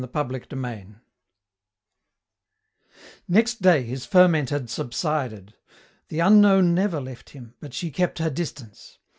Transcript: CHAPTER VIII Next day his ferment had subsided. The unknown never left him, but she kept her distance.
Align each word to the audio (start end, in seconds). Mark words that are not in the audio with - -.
CHAPTER 0.13 0.55
VIII 0.55 0.95
Next 3.27 3.61
day 3.61 3.83
his 3.83 4.03
ferment 4.07 4.49
had 4.49 4.67
subsided. 4.67 5.53
The 6.07 6.21
unknown 6.21 6.73
never 6.73 6.99
left 6.99 7.29
him, 7.29 7.53
but 7.59 7.75
she 7.75 7.91
kept 7.91 8.17
her 8.17 8.31
distance. 8.31 8.97